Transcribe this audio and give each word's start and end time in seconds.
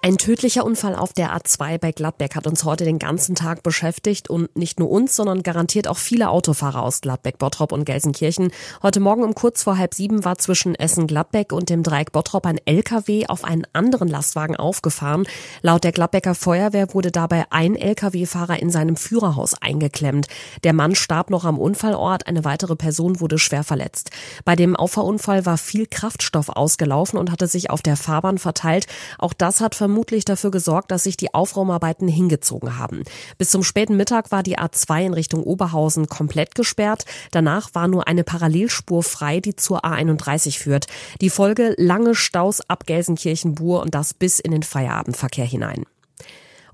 Ein 0.00 0.16
tödlicher 0.16 0.64
Unfall 0.64 0.94
auf 0.94 1.12
der 1.12 1.36
A2 1.36 1.76
bei 1.78 1.90
Gladbeck 1.90 2.36
hat 2.36 2.46
uns 2.46 2.62
heute 2.62 2.84
den 2.84 3.00
ganzen 3.00 3.34
Tag 3.34 3.64
beschäftigt 3.64 4.30
und 4.30 4.56
nicht 4.56 4.78
nur 4.78 4.88
uns, 4.90 5.16
sondern 5.16 5.42
garantiert 5.42 5.88
auch 5.88 5.96
viele 5.96 6.30
Autofahrer 6.30 6.82
aus 6.82 7.00
Gladbeck, 7.00 7.38
Bottrop 7.38 7.72
und 7.72 7.84
Gelsenkirchen. 7.84 8.52
Heute 8.80 9.00
Morgen 9.00 9.24
um 9.24 9.34
kurz 9.34 9.64
vor 9.64 9.76
halb 9.76 9.94
sieben 9.94 10.24
war 10.24 10.38
zwischen 10.38 10.76
Essen-Gladbeck 10.76 11.52
und 11.52 11.68
dem 11.68 11.82
Dreieck 11.82 12.12
Bottrop 12.12 12.46
ein 12.46 12.60
LKW 12.64 13.26
auf 13.26 13.42
einen 13.42 13.66
anderen 13.72 14.06
Lastwagen 14.06 14.54
aufgefahren. 14.54 15.26
Laut 15.62 15.82
der 15.82 15.90
Gladbecker 15.90 16.36
Feuerwehr 16.36 16.94
wurde 16.94 17.10
dabei 17.10 17.46
ein 17.50 17.74
LKW-Fahrer 17.74 18.62
in 18.62 18.70
seinem 18.70 18.94
Führerhaus 18.94 19.54
eingeklemmt. 19.60 20.28
Der 20.62 20.74
Mann 20.74 20.94
starb 20.94 21.28
noch 21.28 21.44
am 21.44 21.58
Unfallort, 21.58 22.28
eine 22.28 22.44
weitere 22.44 22.76
Person 22.76 23.18
wurde 23.18 23.38
schwer 23.38 23.64
verletzt. 23.64 24.10
Bei 24.44 24.54
dem 24.54 24.76
Auffahrunfall 24.76 25.44
war 25.44 25.58
viel 25.58 25.86
Kraftstoff 25.86 26.50
ausgelaufen 26.50 27.18
und 27.18 27.32
hatte 27.32 27.48
sich 27.48 27.70
auf 27.70 27.82
der 27.82 27.96
Fahrbahn 27.96 28.38
verteilt. 28.38 28.86
Auch 29.18 29.32
das 29.32 29.60
hat 29.60 29.74
vermutlich 29.88 30.26
dafür 30.26 30.50
gesorgt, 30.50 30.90
dass 30.90 31.04
sich 31.04 31.16
die 31.16 31.32
Aufraumarbeiten 31.32 32.08
hingezogen 32.08 32.76
haben. 32.76 33.04
Bis 33.38 33.48
zum 33.48 33.62
späten 33.62 33.96
Mittag 33.96 34.30
war 34.30 34.42
die 34.42 34.58
A2 34.58 35.06
in 35.06 35.14
Richtung 35.14 35.42
Oberhausen 35.42 36.08
komplett 36.08 36.54
gesperrt. 36.54 37.06
Danach 37.30 37.74
war 37.74 37.88
nur 37.88 38.06
eine 38.06 38.22
Parallelspur 38.22 39.02
frei, 39.02 39.40
die 39.40 39.56
zur 39.56 39.86
A31 39.86 40.58
führt. 40.58 40.88
Die 41.22 41.30
Folge 41.30 41.74
lange 41.78 42.14
Staus 42.14 42.60
ab 42.68 42.84
Gelsenkirchen-Bur 42.84 43.80
und 43.80 43.94
das 43.94 44.12
bis 44.12 44.40
in 44.40 44.50
den 44.50 44.62
Feierabendverkehr 44.62 45.46
hinein. 45.46 45.86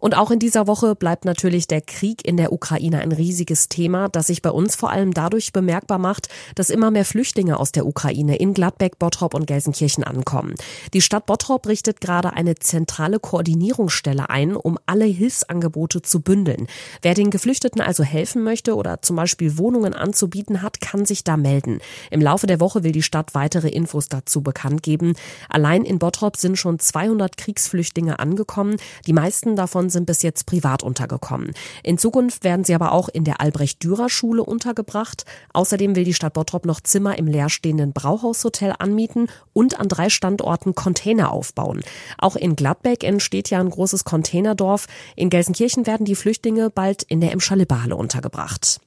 Und 0.04 0.14
auch 0.18 0.30
in 0.30 0.38
dieser 0.38 0.66
Woche 0.66 0.94
bleibt 0.94 1.24
natürlich 1.24 1.66
der 1.66 1.80
Krieg 1.80 2.28
in 2.28 2.36
der 2.36 2.52
Ukraine 2.52 2.98
ein 2.98 3.10
riesiges 3.10 3.70
Thema, 3.70 4.10
das 4.10 4.26
sich 4.26 4.42
bei 4.42 4.50
uns 4.50 4.76
vor 4.76 4.90
allem 4.90 5.14
dadurch 5.14 5.54
bemerkbar 5.54 5.96
macht, 5.96 6.28
dass 6.56 6.68
immer 6.68 6.90
mehr 6.90 7.06
Flüchtlinge 7.06 7.58
aus 7.58 7.72
der 7.72 7.86
Ukraine 7.86 8.36
in 8.36 8.52
Gladbeck, 8.52 8.98
Bottrop 8.98 9.32
und 9.32 9.46
Gelsenkirchen 9.46 10.04
ankommen. 10.04 10.56
Die 10.92 11.00
Stadt 11.00 11.24
Bottrop 11.24 11.66
richtet 11.66 12.02
gerade 12.02 12.34
eine 12.34 12.54
zentrale 12.56 13.18
Koordinierungsstelle 13.18 14.28
ein, 14.28 14.54
um 14.56 14.78
alle 14.84 15.06
Hilfsangebote 15.06 16.02
zu 16.02 16.20
bündeln. 16.20 16.66
Wer 17.00 17.14
den 17.14 17.30
Geflüchteten 17.30 17.80
also 17.80 18.04
helfen 18.04 18.44
möchte 18.44 18.76
oder 18.76 19.00
zum 19.00 19.16
Beispiel 19.16 19.56
Wohnungen 19.56 19.94
anzubieten 19.94 20.60
hat, 20.60 20.82
kann 20.82 21.06
sich 21.06 21.24
da 21.24 21.38
melden. 21.38 21.78
Im 22.10 22.20
Laufe 22.20 22.46
der 22.46 22.60
Woche 22.60 22.84
will 22.84 22.92
die 22.92 23.02
Stadt 23.02 23.34
weitere 23.34 23.70
Infos 23.70 24.10
dazu 24.10 24.42
bekannt 24.42 24.82
geben. 24.82 25.14
Allein 25.48 25.82
in 25.82 25.98
Bottrop 25.98 26.36
sind 26.36 26.58
schon 26.58 26.78
200 26.78 27.38
Kriegsflüchtlinge 27.38 28.18
angekommen. 28.18 28.76
Die 29.06 29.14
meisten 29.14 29.56
davon 29.56 29.93
sind 29.94 30.04
bis 30.04 30.20
jetzt 30.20 30.44
privat 30.44 30.82
untergekommen. 30.82 31.54
In 31.82 31.96
Zukunft 31.96 32.44
werden 32.44 32.64
sie 32.64 32.74
aber 32.74 32.92
auch 32.92 33.08
in 33.08 33.24
der 33.24 33.40
Albrecht-Dürer-Schule 33.40 34.44
untergebracht. 34.44 35.24
Außerdem 35.54 35.96
will 35.96 36.04
die 36.04 36.12
Stadt 36.12 36.34
Bottrop 36.34 36.66
noch 36.66 36.82
Zimmer 36.82 37.16
im 37.18 37.26
leerstehenden 37.26 37.94
Brauhaushotel 37.94 38.74
anmieten 38.78 39.28
und 39.54 39.80
an 39.80 39.88
drei 39.88 40.10
Standorten 40.10 40.74
Container 40.74 41.32
aufbauen. 41.32 41.80
Auch 42.18 42.36
in 42.36 42.56
Gladbeck 42.56 43.02
entsteht 43.04 43.48
ja 43.48 43.60
ein 43.60 43.70
großes 43.70 44.04
Containerdorf. 44.04 44.86
In 45.16 45.30
Gelsenkirchen 45.30 45.86
werden 45.86 46.04
die 46.04 46.16
Flüchtlinge 46.16 46.68
bald 46.68 47.02
in 47.04 47.22
der 47.22 47.32
Emschalippe-Halle 47.32 47.96
untergebracht. 47.96 48.80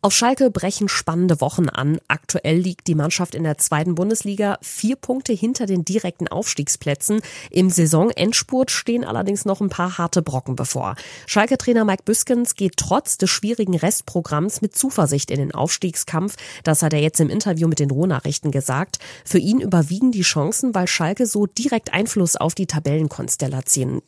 Auf 0.00 0.14
Schalke 0.14 0.52
brechen 0.52 0.88
spannende 0.88 1.40
Wochen 1.40 1.68
an. 1.68 1.98
Aktuell 2.06 2.56
liegt 2.56 2.86
die 2.86 2.94
Mannschaft 2.94 3.34
in 3.34 3.42
der 3.42 3.58
zweiten 3.58 3.96
Bundesliga 3.96 4.56
vier 4.62 4.94
Punkte 4.94 5.32
hinter 5.32 5.66
den 5.66 5.84
direkten 5.84 6.28
Aufstiegsplätzen. 6.28 7.20
Im 7.50 7.68
Saisonendspurt 7.68 8.70
stehen 8.70 9.04
allerdings 9.04 9.44
noch 9.44 9.60
ein 9.60 9.70
paar 9.70 9.98
harte 9.98 10.22
Brocken 10.22 10.54
bevor. 10.54 10.94
Schalke-Trainer 11.26 11.84
Mike 11.84 12.04
Büskens 12.04 12.54
geht 12.54 12.76
trotz 12.76 13.18
des 13.18 13.30
schwierigen 13.30 13.74
Restprogramms 13.74 14.62
mit 14.62 14.76
Zuversicht 14.76 15.32
in 15.32 15.40
den 15.40 15.52
Aufstiegskampf. 15.52 16.36
Das 16.62 16.84
hat 16.84 16.92
er 16.92 17.00
jetzt 17.00 17.18
im 17.18 17.28
Interview 17.28 17.66
mit 17.66 17.80
den 17.80 17.90
Ruhrnachrichten 17.90 18.52
gesagt. 18.52 19.00
Für 19.24 19.38
ihn 19.38 19.60
überwiegen 19.60 20.12
die 20.12 20.22
Chancen, 20.22 20.76
weil 20.76 20.86
Schalke 20.86 21.26
so 21.26 21.46
direkt 21.46 21.92
Einfluss 21.92 22.36
auf 22.36 22.54
die 22.54 22.66
Tabellenkonstellation 22.66 24.02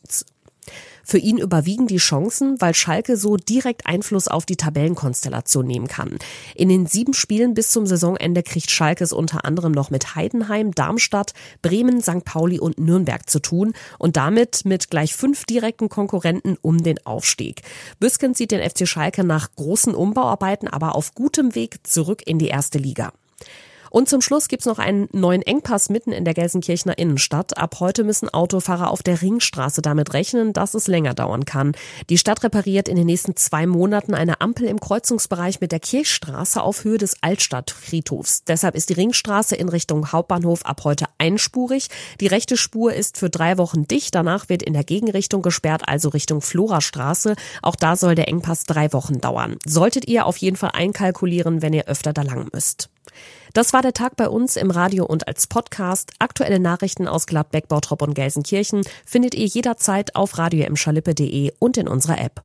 für 1.03 1.17
ihn 1.17 1.37
überwiegen 1.37 1.87
die 1.87 1.97
Chancen, 1.97 2.59
weil 2.61 2.73
Schalke 2.73 3.17
so 3.17 3.37
direkt 3.37 3.85
Einfluss 3.87 4.27
auf 4.27 4.45
die 4.45 4.55
Tabellenkonstellation 4.55 5.65
nehmen 5.65 5.87
kann. 5.87 6.17
In 6.55 6.69
den 6.69 6.85
sieben 6.85 7.13
Spielen 7.13 7.53
bis 7.53 7.71
zum 7.71 7.85
Saisonende 7.85 8.43
kriegt 8.43 8.71
Schalke 8.71 9.03
es 9.03 9.13
unter 9.13 9.45
anderem 9.45 9.71
noch 9.71 9.89
mit 9.89 10.15
Heidenheim, 10.15 10.73
Darmstadt, 10.73 11.33
Bremen, 11.61 12.01
St. 12.01 12.23
Pauli 12.23 12.59
und 12.59 12.79
Nürnberg 12.79 13.29
zu 13.29 13.39
tun 13.39 13.73
und 13.97 14.17
damit 14.17 14.65
mit 14.65 14.89
gleich 14.89 15.15
fünf 15.15 15.45
direkten 15.45 15.89
Konkurrenten 15.89 16.57
um 16.61 16.83
den 16.83 17.05
Aufstieg. 17.05 17.61
Büskens 17.99 18.37
sieht 18.37 18.51
den 18.51 18.67
FC 18.67 18.87
Schalke 18.87 19.23
nach 19.23 19.49
großen 19.55 19.95
Umbauarbeiten 19.95 20.67
aber 20.67 20.95
auf 20.95 21.13
gutem 21.13 21.55
Weg 21.55 21.85
zurück 21.85 22.21
in 22.25 22.39
die 22.39 22.47
erste 22.47 22.77
Liga. 22.77 23.11
Und 23.91 24.07
zum 24.07 24.21
Schluss 24.21 24.47
gibt's 24.47 24.65
noch 24.65 24.79
einen 24.79 25.09
neuen 25.11 25.41
Engpass 25.41 25.89
mitten 25.89 26.13
in 26.13 26.23
der 26.23 26.33
Gelsenkirchener 26.33 26.97
Innenstadt. 26.97 27.57
Ab 27.57 27.75
heute 27.81 28.05
müssen 28.05 28.29
Autofahrer 28.29 28.89
auf 28.89 29.03
der 29.03 29.21
Ringstraße 29.21 29.81
damit 29.81 30.13
rechnen, 30.13 30.53
dass 30.53 30.73
es 30.73 30.87
länger 30.87 31.13
dauern 31.13 31.43
kann. 31.43 31.73
Die 32.09 32.17
Stadt 32.17 32.41
repariert 32.43 32.87
in 32.87 32.95
den 32.95 33.05
nächsten 33.05 33.35
zwei 33.35 33.67
Monaten 33.67 34.13
eine 34.13 34.39
Ampel 34.39 34.67
im 34.67 34.79
Kreuzungsbereich 34.79 35.59
mit 35.59 35.73
der 35.73 35.81
Kirchstraße 35.81 36.63
auf 36.63 36.85
Höhe 36.85 36.97
des 36.97 37.17
Altstadtfriedhofs. 37.21 38.45
Deshalb 38.45 38.75
ist 38.75 38.89
die 38.89 38.93
Ringstraße 38.93 39.57
in 39.57 39.67
Richtung 39.67 40.13
Hauptbahnhof 40.13 40.65
ab 40.65 40.85
heute 40.85 41.05
einspurig. 41.17 41.89
Die 42.21 42.27
rechte 42.27 42.55
Spur 42.55 42.93
ist 42.93 43.17
für 43.17 43.29
drei 43.29 43.57
Wochen 43.57 43.87
dicht. 43.87 44.15
Danach 44.15 44.47
wird 44.47 44.63
in 44.63 44.71
der 44.73 44.85
Gegenrichtung 44.85 45.41
gesperrt, 45.41 45.83
also 45.85 46.07
Richtung 46.07 46.39
Florastraße. 46.39 47.35
Auch 47.61 47.75
da 47.75 47.97
soll 47.97 48.15
der 48.15 48.29
Engpass 48.29 48.63
drei 48.63 48.93
Wochen 48.93 49.19
dauern. 49.19 49.57
Solltet 49.65 50.07
ihr 50.07 50.25
auf 50.25 50.37
jeden 50.37 50.55
Fall 50.55 50.71
einkalkulieren, 50.71 51.61
wenn 51.61 51.73
ihr 51.73 51.89
öfter 51.89 52.13
da 52.13 52.21
lang 52.21 52.47
müsst. 52.53 52.89
Das 53.53 53.73
war 53.73 53.81
der 53.81 53.93
Tag 53.93 54.15
bei 54.15 54.29
uns 54.29 54.55
im 54.55 54.71
Radio 54.71 55.05
und 55.05 55.27
als 55.27 55.47
Podcast. 55.47 56.13
Aktuelle 56.19 56.59
Nachrichten 56.59 57.07
aus 57.07 57.25
Gladbeck, 57.25 57.67
Bottrop 57.67 58.01
und 58.01 58.13
Gelsenkirchen 58.13 58.83
findet 59.05 59.35
ihr 59.35 59.45
jederzeit 59.45 60.15
auf 60.15 60.37
radioemschalippe.de 60.37 61.51
und 61.59 61.77
in 61.77 61.89
unserer 61.89 62.19
App. 62.19 62.39